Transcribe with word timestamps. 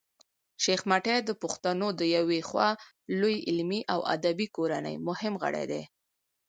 شېخ 0.63 0.81
متي 0.89 1.15
د 1.23 1.29
پښتنو 1.41 1.87
د 1.99 2.01
یوې 2.15 2.39
خورا 2.47 2.69
لويي 3.19 3.39
علمي 3.49 3.81
او 3.93 3.99
ادبي 4.15 4.47
کورنۍمهم 4.55 5.33
غړی 5.41 5.63
دﺉ. 5.71 5.83